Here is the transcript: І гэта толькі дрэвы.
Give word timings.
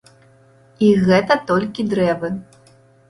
І 0.87 0.89
гэта 1.09 1.37
толькі 1.51 1.85
дрэвы. 1.93 2.33